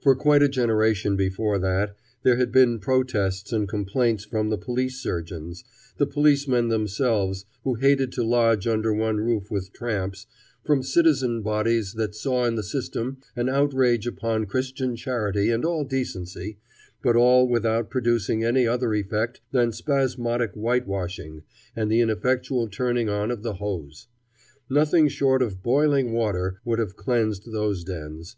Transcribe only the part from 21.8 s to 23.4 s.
the ineffectual turning on